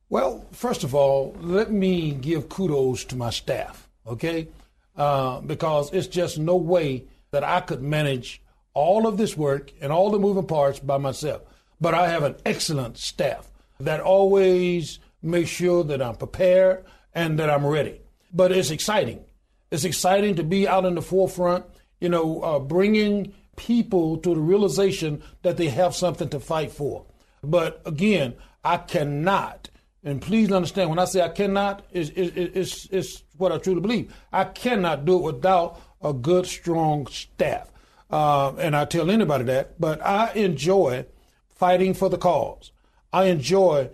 Well, 0.09 0.47
first 0.51 0.83
of 0.83 0.95
all, 0.95 1.37
let 1.41 1.71
me 1.71 2.13
give 2.13 2.49
kudos 2.49 3.05
to 3.07 3.17
my 3.17 3.31
staff, 3.31 3.89
okay? 4.07 4.49
Uh, 4.97 5.41
because 5.41 5.93
it's 5.93 6.07
just 6.07 6.39
no 6.39 6.57
way 6.57 7.05
that 7.33 7.45
I 7.45 7.61
could 7.61 7.83
manage 7.83 8.41
all 8.73 9.07
of 9.07 9.19
this 9.19 9.37
work 9.37 9.73
and 9.81 9.93
all 9.93 10.11
the 10.11 10.19
moving 10.19 10.47
parts 10.47 10.79
by 10.79 10.97
myself. 10.97 11.43
But 11.81 11.95
I 11.95 12.09
have 12.09 12.23
an 12.23 12.37
excellent 12.47 12.97
staff 12.97 13.51
that 13.79 14.01
always 14.01 15.01
makes 15.23 15.51
sure 15.51 15.85
that 15.85 16.03
I'm 16.03 16.17
prepared 16.17 16.85
and 17.15 17.39
that 17.39 17.51
I'm 17.51 17.67
ready. 17.67 18.01
But 18.33 18.53
it's 18.53 18.71
exciting. 18.71 19.25
It's 19.71 19.85
exciting 19.85 20.37
to 20.37 20.43
be 20.43 20.67
out 20.67 20.85
in 20.85 20.95
the 20.95 21.03
forefront, 21.03 21.65
you 22.01 22.09
know, 22.09 22.43
uh, 22.43 22.59
bringing 22.59 23.35
people 23.57 24.17
to 24.19 24.35
the 24.35 24.41
realization 24.41 25.23
that 25.43 25.57
they 25.57 25.69
have 25.69 25.95
something 25.95 26.29
to 26.31 26.41
fight 26.41 26.73
for. 26.73 27.05
But 27.43 27.83
again, 27.85 28.35
I 28.65 28.79
cannot, 28.79 29.71
and 30.03 30.21
please 30.21 30.51
understand 30.51 30.91
when 30.91 30.99
I 30.99 31.05
say 31.05 31.21
I 31.21 31.29
cannot, 31.29 31.85
it's, 31.93 32.11
it's, 32.15 32.87
it's 32.91 33.23
what 33.37 33.53
I 33.53 33.59
truly 33.59 33.81
believe. 33.81 34.15
I 34.33 34.45
cannot 34.45 35.05
do 35.05 35.19
it 35.19 35.35
without 35.35 35.81
a 36.03 36.13
good, 36.13 36.47
strong 36.47 37.07
staff. 37.07 37.71
Uh, 38.11 38.55
and 38.57 38.75
I 38.75 38.87
tell 38.87 39.11
anybody 39.11 39.45
that, 39.45 39.81
but 39.81 40.05
I 40.05 40.33
enjoy 40.33 41.07
fighting 41.55 41.95
for 41.95 42.09
the 42.09 42.19
cause. 42.19 42.73
I 43.13 43.25
enjoy 43.25 43.91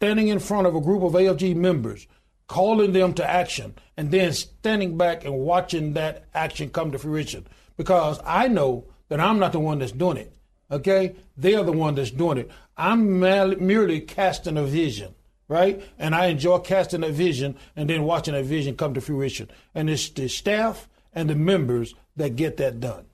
standing 0.00 0.28
in 0.28 0.38
front 0.38 0.66
of 0.66 0.74
a 0.74 0.80
group 0.80 1.02
of 1.02 1.12
AFGE 1.12 1.54
members, 1.54 2.06
calling 2.46 2.92
them 2.92 3.12
to 3.12 3.30
action, 3.30 3.74
and 3.98 4.10
then 4.10 4.32
standing 4.32 4.96
back 4.96 5.26
and 5.26 5.40
watching 5.40 5.92
that 5.92 6.24
action 6.32 6.70
come 6.70 6.90
to 6.90 6.98
fruition. 6.98 7.46
Because 7.76 8.18
I 8.24 8.48
know 8.48 8.86
that 9.10 9.20
I'm 9.20 9.38
not 9.38 9.52
the 9.52 9.60
one 9.60 9.78
that's 9.78 9.92
doing 9.92 10.16
it. 10.16 10.32
Okay? 10.70 11.16
They're 11.36 11.64
the 11.64 11.72
one 11.72 11.96
that's 11.96 12.10
doing 12.10 12.38
it. 12.38 12.50
I'm 12.78 13.20
merely 13.20 14.00
casting 14.00 14.56
a 14.56 14.64
vision, 14.64 15.14
right? 15.48 15.82
And 15.98 16.14
I 16.14 16.26
enjoy 16.28 16.60
casting 16.60 17.04
a 17.04 17.10
vision 17.10 17.56
and 17.76 17.90
then 17.90 18.04
watching 18.04 18.32
that 18.32 18.46
vision 18.46 18.76
come 18.76 18.94
to 18.94 19.02
fruition. 19.02 19.50
And 19.74 19.90
it's 19.90 20.08
the 20.08 20.28
staff 20.28 20.88
and 21.12 21.28
the 21.28 21.34
members 21.34 21.94
that 22.16 22.36
get 22.36 22.56
that 22.56 22.80
done. 22.80 23.04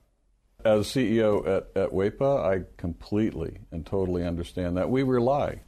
As 0.64 0.86
CEO 0.86 1.40
at, 1.48 1.66
at 1.74 1.90
WEPA, 1.90 2.44
I 2.44 2.64
completely 2.76 3.58
and 3.72 3.84
totally 3.84 4.24
understand 4.24 4.76
that. 4.76 4.88
We 4.88 5.02
rely 5.02 5.62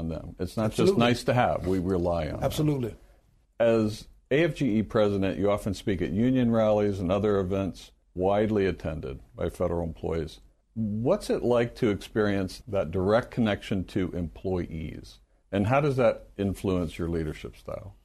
on 0.00 0.08
them. 0.08 0.34
It's 0.38 0.56
not 0.56 0.66
Absolutely. 0.66 0.92
just 0.92 0.98
nice 0.98 1.24
to 1.24 1.34
have, 1.34 1.66
we 1.66 1.78
rely 1.78 2.28
on 2.28 2.42
Absolutely. 2.42 2.88
Them. 2.88 2.98
As 3.60 4.08
AFGE 4.30 4.88
president, 4.88 5.38
you 5.38 5.50
often 5.50 5.74
speak 5.74 6.02
at 6.02 6.10
union 6.10 6.50
rallies 6.50 6.98
and 6.98 7.12
other 7.12 7.38
events 7.38 7.92
widely 8.14 8.66
attended 8.66 9.20
by 9.36 9.50
federal 9.50 9.84
employees. 9.84 10.40
What's 10.74 11.30
it 11.30 11.42
like 11.42 11.74
to 11.76 11.90
experience 11.90 12.62
that 12.66 12.90
direct 12.90 13.30
connection 13.30 13.84
to 13.84 14.10
employees? 14.12 15.18
And 15.52 15.66
how 15.66 15.80
does 15.80 15.96
that 15.96 16.28
influence 16.38 16.98
your 16.98 17.08
leadership 17.08 17.56
style? 17.56 17.96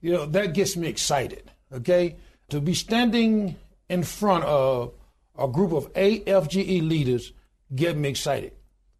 You 0.00 0.12
know, 0.12 0.26
that 0.26 0.54
gets 0.54 0.76
me 0.76 0.86
excited, 0.86 1.50
okay? 1.72 2.16
To 2.50 2.60
be 2.60 2.74
standing 2.74 3.56
in 3.88 4.02
front 4.02 4.44
of 4.44 4.92
a 5.36 5.48
group 5.48 5.72
of 5.72 5.92
AFGE 5.94 6.86
leaders 6.86 7.32
get 7.74 7.96
me 7.96 8.08
excited. 8.08 8.52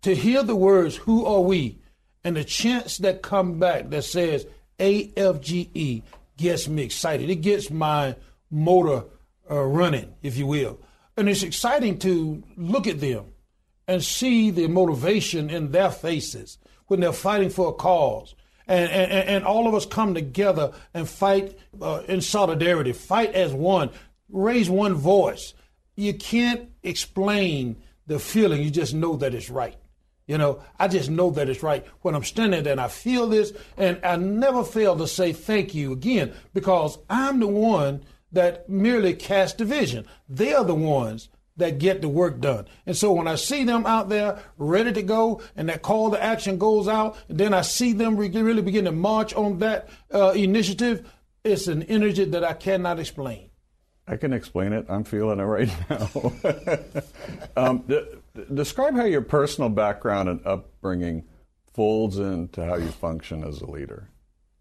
To 0.03 0.15
hear 0.15 0.43
the 0.43 0.57
words, 0.57 0.97
who 0.97 1.27
are 1.27 1.41
we? 1.41 1.80
And 2.25 2.37
the 2.37 2.45
chants 2.45 2.99
that 2.99 3.23
come 3.23 3.59
back 3.59 3.91
that 3.91 4.05
says 4.05 4.47
AFGE 4.79 6.03
gets 6.37 6.69
me 6.69 6.83
excited. 6.83 7.31
It 7.31 7.37
gets 7.37 7.71
my 7.71 8.17
motor 8.51 9.05
uh, 9.51 9.63
running, 9.63 10.15
if 10.23 10.37
you 10.37 10.47
will. 10.47 10.81
And 11.17 11.29
it's 11.29 11.43
exciting 11.43 11.99
to 12.01 12.43
look 12.57 12.87
at 12.87 13.01
them 13.01 13.27
and 13.87 14.03
see 14.03 14.51
the 14.51 14.69
motivation 14.69 15.51
in 15.51 15.73
their 15.73 15.91
faces 15.91 16.59
when 16.87 17.01
they're 17.01 17.13
fighting 17.13 17.51
for 17.51 17.69
a 17.69 17.73
cause. 17.73 18.35
And, 18.67 18.91
and, 18.91 19.29
and 19.29 19.45
all 19.45 19.67
of 19.67 19.75
us 19.75 19.85
come 19.85 20.15
together 20.15 20.73
and 20.95 21.09
fight 21.09 21.59
uh, 21.81 22.03
in 22.07 22.21
solidarity, 22.21 22.93
fight 22.93 23.35
as 23.35 23.53
one, 23.53 23.91
raise 24.29 24.71
one 24.71 24.95
voice. 24.95 25.55
You 25.97 26.15
can't 26.15 26.71
explain 26.83 27.83
the 28.07 28.19
feeling, 28.19 28.63
you 28.63 28.71
just 28.71 28.95
know 28.95 29.17
that 29.17 29.35
it's 29.35 29.51
right. 29.51 29.77
You 30.31 30.39
know, 30.39 30.63
I 30.79 30.87
just 30.87 31.11
know 31.11 31.33
that 31.33 31.49
it's 31.49 31.61
right 31.61 31.85
when 32.03 32.15
I'm 32.15 32.23
standing 32.23 32.63
there 32.63 32.71
and 32.71 32.81
I 32.81 32.87
feel 32.87 33.27
this, 33.27 33.53
and 33.77 33.99
I 34.05 34.15
never 34.15 34.63
fail 34.63 34.97
to 34.97 35.09
say 35.09 35.33
thank 35.33 35.75
you 35.75 35.91
again 35.93 36.33
because 36.55 36.99
I'm 37.11 37.41
the 37.41 37.49
one 37.49 38.05
that 38.31 38.69
merely 38.69 39.15
cast 39.15 39.59
division. 39.59 40.07
They 40.29 40.55
are 40.55 40.63
the 40.63 40.73
ones 40.73 41.31
that 41.57 41.81
get 41.81 42.01
the 42.01 42.09
work 42.09 42.39
done. 42.41 42.69
And 42.87 42.97
so 42.97 43.13
when 43.13 43.27
I 43.27 43.35
see 43.35 43.65
them 43.65 43.85
out 43.87 44.09
there 44.09 44.39
ready 44.57 44.93
to 44.93 45.03
go 45.03 45.43
and 45.57 45.69
that 45.69 45.83
call 45.83 46.13
to 46.13 46.23
action 46.23 46.59
goes 46.59 46.87
out, 46.87 47.17
and 47.29 47.37
then 47.37 47.53
I 47.53 47.63
see 47.63 47.93
them 47.93 48.17
really 48.17 48.63
begin 48.63 48.85
to 48.85 48.93
march 48.93 49.35
on 49.35 49.59
that 49.59 49.89
uh, 50.15 50.31
initiative, 50.31 51.11
it's 51.43 51.67
an 51.67 51.83
energy 51.83 52.25
that 52.27 52.45
I 52.45 52.53
cannot 52.53 53.01
explain. 53.01 53.51
I 54.07 54.17
can 54.17 54.33
explain 54.33 54.75
it. 54.75 54.87
I'm 54.89 55.03
feeling 55.03 55.41
it 55.41 55.45
right 55.45 55.71
now. 55.91 56.33
um, 57.57 57.85
describe 58.53 58.95
how 58.95 59.05
your 59.05 59.23
personal 59.23 59.71
background 59.71 60.29
and 60.29 60.47
upbringing 60.47 61.25
folds 61.73 62.19
into 62.19 62.65
how 62.65 62.77
you 62.77 62.89
function 62.89 63.45
as 63.45 63.61
a 63.61 63.67
leader. 63.67 64.09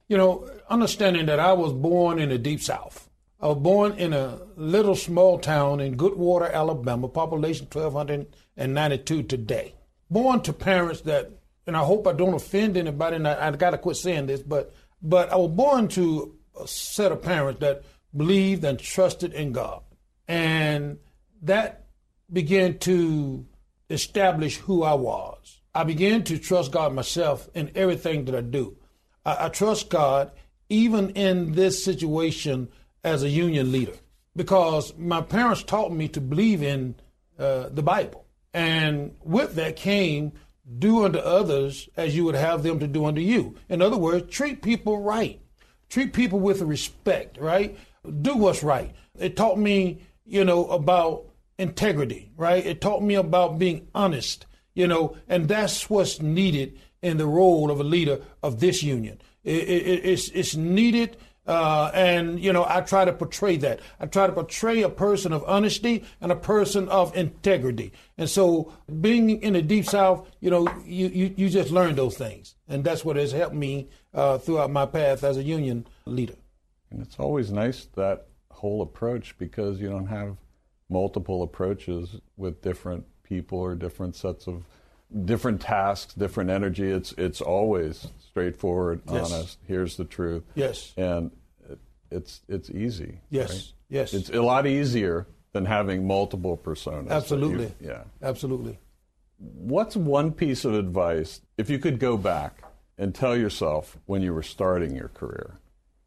You 0.08 0.18
know, 0.18 0.50
understanding 0.70 1.28
that 1.28 1.40
I 1.40 1.54
was 1.54 1.74
born 1.74 2.20
in 2.20 2.30
the 2.30 2.38
Deep 2.38 2.62
South. 2.62 3.10
I 3.42 3.48
was 3.48 3.58
born 3.58 3.94
in 3.94 4.12
a 4.14 4.40
little 4.56 4.96
small 4.96 5.40
town 5.40 5.80
in 5.80 5.96
Goodwater, 5.96 6.52
Alabama, 6.52 7.08
population 7.08 7.68
1,292 7.72 9.24
today. 9.24 9.76
Born 10.10 10.42
to 10.42 10.52
parents 10.52 11.02
that, 11.02 11.32
and 11.66 11.78
I 11.78 11.84
hope 11.84 12.08
I 12.08 12.14
don't 12.14 12.34
offend 12.34 12.76
anybody, 12.76 13.16
and 13.16 13.28
I, 13.28 13.48
I 13.48 13.52
got 13.52 13.70
to 13.72 13.78
quit 13.78 13.96
saying 13.96 14.26
this, 14.26 14.42
but 14.42 14.74
but 15.02 15.32
I 15.32 15.38
was 15.38 15.52
born 15.52 15.88
to 15.90 16.36
a 16.60 16.68
set 16.68 17.14
of 17.14 17.22
parents 17.22 17.62
that 17.62 17.84
believed 18.16 18.66
and 18.66 18.78
trusted 18.78 19.34
in 19.34 19.54
God, 19.54 19.84
and 20.28 20.98
that 21.44 21.86
began 22.32 22.78
to 22.80 23.46
establish 23.90 24.58
who 24.58 24.84
I 24.84 24.94
was. 24.94 25.60
I 25.74 25.84
began 25.84 26.24
to 26.26 26.38
trust 26.38 26.72
God 26.72 26.94
myself 26.94 27.50
in 27.54 27.72
everything 27.76 28.26
that 28.26 28.36
I 28.36 28.42
do. 28.42 28.78
I, 29.26 29.46
I 29.46 29.50
trust 29.50 29.90
God 29.90 30.32
even 30.70 31.12
in 31.12 31.54
this 31.54 31.84
situation 31.84 32.70
as 33.04 33.24
a 33.24 33.30
union 33.30 33.72
leader 33.72 33.96
because 34.36 34.96
my 34.98 35.22
parents 35.22 35.64
taught 35.64 35.92
me 35.92 36.08
to 36.10 36.22
believe 36.22 36.62
in 36.62 36.96
uh, 37.38 37.70
the 37.70 37.84
Bible. 37.84 38.26
And 38.54 39.16
with 39.24 39.56
that 39.56 39.76
came 39.76 40.34
do 40.78 41.04
unto 41.04 41.18
others 41.20 41.90
as 41.98 42.16
you 42.16 42.24
would 42.26 42.36
have 42.36 42.62
them 42.62 42.80
to 42.80 42.88
do 42.88 43.06
unto 43.06 43.22
you. 43.22 43.56
In 43.70 43.82
other 43.82 43.98
words, 43.98 44.34
treat 44.34 44.62
people 44.62 45.02
right. 45.02 45.42
Treat 45.90 46.14
people 46.14 46.40
with 46.40 46.62
respect, 46.62 47.38
right? 47.40 47.78
Do 48.22 48.36
what's 48.36 48.62
right. 48.62 48.94
It 49.18 49.36
taught 49.36 49.58
me, 49.58 50.02
you 50.26 50.46
know, 50.46 50.68
about 50.68 51.26
integrity, 51.60 52.32
right? 52.36 52.66
It 52.66 52.82
taught 52.82 53.04
me 53.04 53.16
about 53.16 53.60
being 53.60 53.88
honest, 53.94 54.46
you 54.74 54.88
know, 54.88 55.18
and 55.28 55.48
that's 55.48 55.90
what's 55.90 56.22
needed 56.22 56.80
in 57.02 57.18
the 57.18 57.28
role 57.28 57.70
of 57.70 57.80
a 57.80 57.84
leader 57.84 58.22
of 58.42 58.60
this 58.60 58.82
union. 58.82 59.22
It, 59.44 59.70
it, 59.70 60.06
it's, 60.06 60.30
it's 60.30 60.56
needed 60.56 61.18
uh, 61.50 61.90
and, 61.96 62.40
you 62.40 62.54
know, 62.54 62.64
I 62.70 62.82
try 62.82 63.06
to 63.06 63.12
portray 63.12 63.58
that. 63.58 63.80
I 64.00 64.06
try 64.06 64.28
to 64.28 64.34
portray 64.34 64.84
a 64.84 64.90
person 64.90 65.34
of 65.34 65.44
honesty 65.48 66.06
and 66.22 66.32
a 66.32 66.36
person 66.36 66.88
of 66.90 67.16
integrity. 67.18 67.92
And 68.20 68.30
so 68.30 68.72
being 69.02 69.42
in 69.42 69.54
the 69.54 69.64
Deep 69.64 69.86
South, 69.86 70.30
you 70.42 70.52
know, 70.52 70.68
you, 70.86 71.08
you, 71.08 71.34
you 71.36 71.50
just 71.50 71.72
learn 71.72 71.96
those 71.96 72.16
things. 72.16 72.54
And 72.68 72.84
that's 72.84 73.04
what 73.04 73.16
has 73.16 73.32
helped 73.32 73.56
me 73.56 73.90
uh, 74.14 74.38
throughout 74.38 74.70
my 74.70 74.86
path 74.86 75.24
as 75.24 75.38
a 75.38 75.44
union 75.44 75.88
leader. 76.06 76.36
And 76.92 77.02
it's 77.02 77.18
always 77.18 77.52
nice 77.52 77.88
that 77.96 78.28
whole 78.52 78.84
approach 78.84 79.36
because 79.40 79.80
you 79.80 79.90
don't 79.90 80.08
have 80.08 80.38
multiple 80.90 81.44
approaches 81.44 82.16
with 82.38 82.62
different 82.62 83.06
people 83.24 83.60
or 83.60 83.76
different 83.76 84.16
sets 84.16 84.48
of 84.48 84.64
different 85.26 85.62
tasks, 85.62 86.14
different 86.14 86.50
energy. 86.50 86.90
It's 86.90 87.12
it's 87.18 87.42
always 87.42 88.08
straightforward, 88.28 89.02
Yes. 89.12 89.32
honest. 89.32 89.58
Here's 89.68 89.98
the 89.98 90.06
truth. 90.06 90.44
Yes. 90.56 90.94
and 90.98 91.32
it's 92.12 92.42
it's 92.48 92.70
easy. 92.72 93.20
Yes. 93.30 93.50
right? 93.52 93.74
Yes. 93.90 94.14
It's 94.14 94.30
a 94.30 94.42
lot 94.42 94.66
easier 94.68 95.28
than 95.54 95.66
having 95.66 96.06
multiple 96.08 96.58
personas. 96.58 97.06
that 97.06 97.10
you- 97.10 97.16
Absolutely. 97.18 97.74
yeah. 97.82 98.04
Absolutely. 98.22 98.78
What's 99.38 99.96
one 99.96 100.32
piece 100.32 100.66
of 100.66 100.74
advice 100.74 101.42
if 101.58 101.70
you 101.70 101.80
could 101.80 102.00
go 102.00 102.18
back 102.18 102.64
and 102.98 103.16
tell 103.16 103.36
yourself 103.38 103.98
when 104.06 104.22
you 104.22 104.34
were 104.34 104.44
starting 104.44 104.96
your 104.96 105.08
career? 105.10 105.60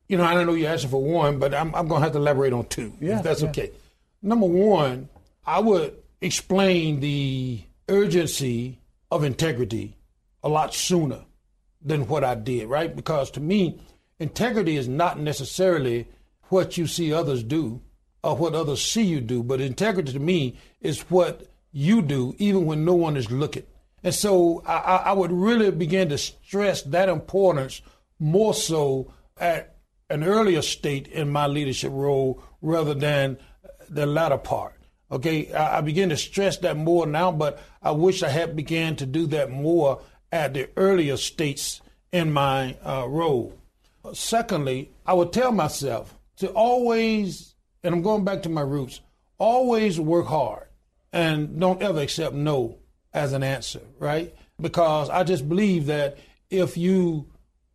You 0.08 0.18
know, 0.18 0.24
I 0.24 0.34
don't 0.34 0.46
know 0.46 0.52
you're 0.54 0.70
asking 0.70 0.90
for 0.90 1.02
one, 1.02 1.38
but 1.38 1.54
I'm, 1.54 1.74
I'm 1.74 1.88
going 1.88 2.00
to 2.00 2.04
have 2.04 2.12
to 2.12 2.18
elaborate 2.18 2.52
on 2.52 2.66
two, 2.66 2.92
Yeah, 3.00 3.16
if 3.18 3.22
that's 3.22 3.40
yeah. 3.42 3.48
okay. 3.48 3.70
Number 4.22 4.46
one, 4.46 5.08
I 5.44 5.58
would 5.58 5.96
explain 6.20 7.00
the 7.00 7.62
urgency 7.88 8.78
of 9.10 9.24
integrity 9.24 9.98
a 10.42 10.48
lot 10.48 10.74
sooner 10.74 11.24
than 11.84 12.06
what 12.06 12.22
I 12.22 12.36
did, 12.36 12.68
right? 12.68 12.94
Because 12.94 13.30
to 13.32 13.40
me, 13.40 13.80
integrity 14.18 14.76
is 14.76 14.88
not 14.88 15.18
necessarily 15.18 16.06
what 16.44 16.78
you 16.78 16.86
see 16.86 17.12
others 17.12 17.42
do 17.42 17.80
or 18.22 18.36
what 18.36 18.54
others 18.54 18.80
see 18.80 19.02
you 19.02 19.20
do, 19.20 19.42
but 19.42 19.60
integrity 19.60 20.12
to 20.12 20.20
me 20.20 20.56
is 20.80 21.00
what 21.02 21.48
you 21.72 22.02
do 22.02 22.34
even 22.38 22.64
when 22.64 22.84
no 22.84 22.94
one 22.94 23.16
is 23.16 23.30
looking. 23.30 23.64
And 24.04 24.14
so 24.14 24.62
I, 24.66 24.78
I 25.06 25.12
would 25.12 25.32
really 25.32 25.70
begin 25.70 26.08
to 26.10 26.18
stress 26.18 26.82
that 26.82 27.08
importance 27.08 27.82
more 28.18 28.54
so 28.54 29.12
at 29.36 29.76
an 30.10 30.22
earlier 30.22 30.62
state 30.62 31.08
in 31.08 31.30
my 31.30 31.46
leadership 31.46 31.90
role 31.92 32.42
rather 32.60 32.94
than 32.94 33.38
the 33.92 34.06
latter 34.06 34.38
part. 34.38 34.74
Okay, 35.10 35.52
I, 35.52 35.78
I 35.78 35.80
begin 35.82 36.08
to 36.08 36.16
stress 36.16 36.56
that 36.58 36.76
more 36.76 37.06
now, 37.06 37.30
but 37.30 37.60
I 37.82 37.90
wish 37.90 38.22
I 38.22 38.28
had 38.28 38.56
began 38.56 38.96
to 38.96 39.06
do 39.06 39.26
that 39.28 39.50
more 39.50 40.00
at 40.30 40.54
the 40.54 40.70
earlier 40.76 41.16
states 41.16 41.82
in 42.10 42.32
my 42.32 42.76
uh, 42.84 43.06
role. 43.08 43.58
Secondly, 44.14 44.90
I 45.06 45.12
would 45.12 45.32
tell 45.32 45.52
myself 45.52 46.18
to 46.36 46.48
always, 46.48 47.54
and 47.82 47.94
I'm 47.94 48.02
going 48.02 48.24
back 48.24 48.42
to 48.44 48.48
my 48.48 48.62
roots, 48.62 49.00
always 49.38 50.00
work 50.00 50.26
hard 50.26 50.66
and 51.12 51.60
don't 51.60 51.82
ever 51.82 52.00
accept 52.00 52.34
no 52.34 52.78
as 53.12 53.32
an 53.32 53.42
answer, 53.42 53.82
right? 53.98 54.34
Because 54.60 55.10
I 55.10 55.24
just 55.24 55.48
believe 55.48 55.86
that 55.86 56.18
if 56.50 56.76
you 56.76 57.26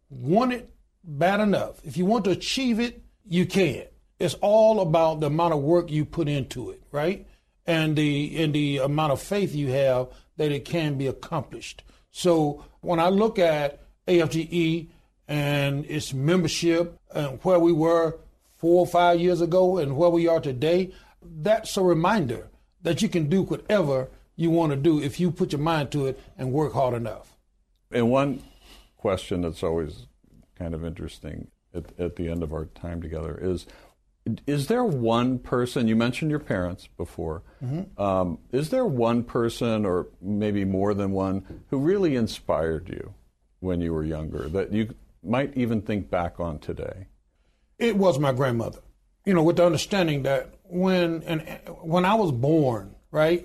want 0.09 0.53
it 0.53 0.69
bad 1.03 1.39
enough, 1.39 1.79
if 1.83 1.97
you 1.97 2.05
want 2.05 2.25
to 2.25 2.31
achieve 2.31 2.79
it, 2.79 3.03
you 3.25 3.45
can. 3.45 3.85
It's 4.19 4.35
all 4.35 4.79
about 4.81 5.19
the 5.19 5.27
amount 5.27 5.53
of 5.53 5.61
work 5.61 5.91
you 5.91 6.05
put 6.05 6.27
into 6.27 6.71
it, 6.71 6.81
right? 6.91 7.27
And 7.65 7.95
the 7.95 8.43
and 8.43 8.53
the 8.53 8.77
amount 8.77 9.11
of 9.11 9.21
faith 9.21 9.53
you 9.53 9.67
have 9.71 10.07
that 10.37 10.51
it 10.51 10.65
can 10.65 10.97
be 10.97 11.07
accomplished. 11.07 11.83
So 12.11 12.65
when 12.81 12.99
I 12.99 13.09
look 13.09 13.37
at 13.37 13.79
AFGE 14.07 14.87
and 15.27 15.85
its 15.85 16.13
membership 16.13 16.97
and 17.13 17.39
where 17.43 17.59
we 17.59 17.73
were 17.73 18.17
four 18.55 18.79
or 18.79 18.87
five 18.87 19.19
years 19.19 19.41
ago 19.41 19.77
and 19.77 19.97
where 19.97 20.09
we 20.09 20.27
are 20.27 20.39
today, 20.39 20.93
that's 21.21 21.77
a 21.77 21.83
reminder 21.83 22.47
that 22.81 23.01
you 23.01 23.09
can 23.09 23.29
do 23.29 23.43
whatever 23.43 24.09
you 24.35 24.49
want 24.49 24.71
to 24.71 24.75
do 24.75 25.01
if 25.01 25.19
you 25.19 25.31
put 25.31 25.51
your 25.51 25.61
mind 25.61 25.91
to 25.91 26.07
it 26.07 26.19
and 26.37 26.51
work 26.51 26.73
hard 26.73 26.93
enough. 26.93 27.35
And 27.91 28.09
one 28.09 28.43
question 28.97 29.41
that's 29.41 29.63
always 29.63 30.07
kind 30.55 30.73
of 30.73 30.85
interesting 30.85 31.49
at, 31.73 31.97
at 31.99 32.15
the 32.15 32.29
end 32.29 32.43
of 32.43 32.53
our 32.53 32.65
time 32.65 33.01
together 33.01 33.37
is 33.41 33.65
is 34.45 34.67
there 34.67 34.83
one 34.83 35.39
person 35.39 35.87
you 35.87 35.95
mentioned 35.95 36.29
your 36.31 36.39
parents 36.39 36.87
before 36.97 37.43
um, 37.97 38.37
is 38.51 38.69
there 38.69 38.85
one 38.85 39.23
person 39.23 39.85
or 39.85 40.07
maybe 40.21 40.63
more 40.65 40.93
than 40.93 41.11
one 41.11 41.43
who 41.69 41.77
really 41.79 42.15
inspired 42.15 42.87
you 42.89 43.13
when 43.59 43.81
you 43.81 43.91
were 43.93 44.03
younger 44.03 44.47
that 44.49 44.71
you 44.71 44.93
might 45.23 45.51
even 45.57 45.81
think 45.81 46.09
back 46.09 46.39
on 46.39 46.59
today 46.59 47.07
It 47.79 47.95
was 47.97 48.17
my 48.19 48.31
grandmother. 48.33 48.81
You 49.25 49.33
know, 49.35 49.43
with 49.43 49.57
the 49.57 49.65
understanding 49.65 50.23
that 50.23 50.43
when 50.63 51.21
and 51.23 51.41
when 51.93 52.05
I 52.05 52.15
was 52.15 52.31
born, 52.31 52.95
right? 53.11 53.41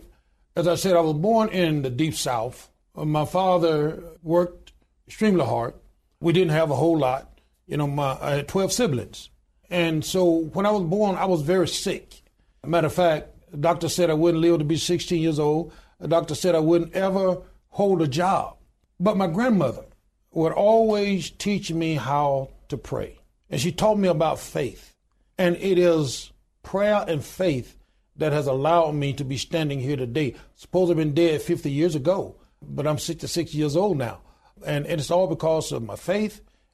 As 0.55 0.67
I 0.69 0.77
said, 0.77 0.95
I 0.97 1.01
was 1.01 1.15
born 1.29 1.49
in 1.49 1.83
the 1.83 1.91
deep 1.91 2.15
south. 2.15 2.71
Uh, 2.95 3.05
My 3.05 3.25
father 3.25 3.77
worked 4.23 4.73
extremely 5.09 5.45
hard. 5.45 5.75
We 6.21 6.33
didn't 6.33 6.53
have 6.61 6.71
a 6.71 6.77
whole 6.77 6.99
lot. 7.09 7.41
You 7.67 7.77
know, 7.79 7.89
my 7.89 8.11
I 8.21 8.31
had 8.37 8.49
twelve 8.49 8.73
siblings, 8.73 9.29
and 9.73 10.05
so 10.05 10.27
when 10.53 10.67
I 10.67 10.71
was 10.71 10.83
born, 10.83 11.17
I 11.17 11.25
was 11.25 11.41
very 11.41 11.67
sick. 11.67 12.23
Matter 12.65 12.89
of 12.89 12.93
fact, 12.93 13.29
doctor 13.59 13.89
said 13.89 14.11
I 14.11 14.15
wouldn't 14.15 14.43
live 14.43 14.59
to 14.59 14.65
be 14.65 14.77
16 14.77 15.21
years 15.21 15.39
old. 15.39 15.73
The 15.99 16.09
doctor 16.09 16.35
said 16.35 16.55
I 16.55 16.61
wouldn't 16.61 16.95
ever 16.95 17.39
hold 17.71 18.03
a 18.03 18.07
job. 18.07 18.59
But 19.01 19.17
my 19.17 19.27
grandmother 19.29 19.85
would 20.33 20.53
always 20.53 21.31
teach 21.31 21.73
me 21.73 21.95
how 21.95 22.51
to 22.69 22.77
pray. 22.77 23.19
And 23.49 23.59
she 23.61 23.73
taught 23.73 23.99
me 23.99 24.09
about 24.09 24.39
faith. 24.39 24.95
And 25.39 25.57
it 25.57 25.79
is 25.79 26.33
prayer 26.63 27.05
and 27.09 27.25
faith 27.25 27.77
that 28.17 28.33
has 28.33 28.47
allowed 28.47 28.95
me 28.95 29.15
to 29.15 29.25
be 29.25 29.39
standing 29.39 29.81
here 29.81 29.97
today. 29.97 30.35
Suppose 30.55 30.91
I've 30.91 30.99
been 30.99 31.15
dead 31.15 31.41
50 31.41 31.71
years 31.71 31.95
ago, 31.95 32.37
but 32.61 32.87
I'm 32.87 32.99
66 32.99 33.55
years 33.55 33.75
old 33.75 33.97
now. 33.97 34.21
And 34.67 34.85
it's 34.85 35.11
all 35.11 35.27
because 35.27 35.73
of 35.73 35.83
my 35.83 35.97
faith 35.97 36.43